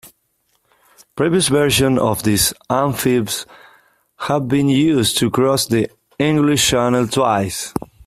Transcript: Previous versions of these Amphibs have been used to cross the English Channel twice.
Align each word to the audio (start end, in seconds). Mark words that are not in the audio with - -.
Previous 1.15 1.47
versions 1.49 1.99
of 1.99 2.23
these 2.23 2.55
Amphibs 2.71 3.45
have 4.21 4.47
been 4.47 4.67
used 4.67 5.19
to 5.19 5.29
cross 5.29 5.67
the 5.67 5.91
English 6.17 6.69
Channel 6.69 7.07
twice. 7.07 7.71